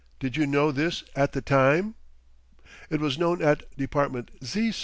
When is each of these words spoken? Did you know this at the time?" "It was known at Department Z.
Did 0.19 0.35
you 0.35 0.47
know 0.47 0.71
this 0.71 1.03
at 1.15 1.33
the 1.33 1.41
time?" 1.43 1.93
"It 2.89 2.99
was 2.99 3.19
known 3.19 3.39
at 3.43 3.65
Department 3.77 4.31
Z. 4.43 4.73